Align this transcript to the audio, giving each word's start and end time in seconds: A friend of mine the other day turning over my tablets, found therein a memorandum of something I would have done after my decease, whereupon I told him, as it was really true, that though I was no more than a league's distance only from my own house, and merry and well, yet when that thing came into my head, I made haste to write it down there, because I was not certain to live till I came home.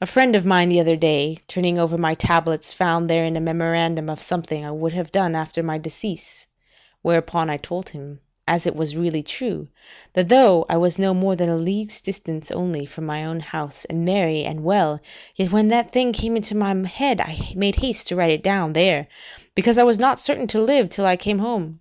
A 0.00 0.06
friend 0.06 0.34
of 0.34 0.46
mine 0.46 0.70
the 0.70 0.80
other 0.80 0.96
day 0.96 1.36
turning 1.46 1.78
over 1.78 1.98
my 1.98 2.14
tablets, 2.14 2.72
found 2.72 3.10
therein 3.10 3.36
a 3.36 3.42
memorandum 3.42 4.08
of 4.08 4.18
something 4.18 4.64
I 4.64 4.70
would 4.70 4.94
have 4.94 5.12
done 5.12 5.34
after 5.34 5.62
my 5.62 5.76
decease, 5.76 6.46
whereupon 7.02 7.50
I 7.50 7.58
told 7.58 7.90
him, 7.90 8.20
as 8.48 8.66
it 8.66 8.74
was 8.74 8.96
really 8.96 9.22
true, 9.22 9.68
that 10.14 10.30
though 10.30 10.64
I 10.70 10.78
was 10.78 10.98
no 10.98 11.12
more 11.12 11.36
than 11.36 11.50
a 11.50 11.58
league's 11.58 12.00
distance 12.00 12.50
only 12.50 12.86
from 12.86 13.04
my 13.04 13.22
own 13.22 13.40
house, 13.40 13.84
and 13.84 14.02
merry 14.02 14.44
and 14.44 14.64
well, 14.64 14.98
yet 15.36 15.52
when 15.52 15.68
that 15.68 15.92
thing 15.92 16.14
came 16.14 16.36
into 16.38 16.54
my 16.56 16.74
head, 16.88 17.20
I 17.20 17.52
made 17.54 17.76
haste 17.76 18.06
to 18.08 18.16
write 18.16 18.30
it 18.30 18.42
down 18.42 18.72
there, 18.72 19.08
because 19.54 19.76
I 19.76 19.84
was 19.84 19.98
not 19.98 20.20
certain 20.20 20.46
to 20.46 20.62
live 20.62 20.88
till 20.88 21.04
I 21.04 21.18
came 21.18 21.40
home. 21.40 21.80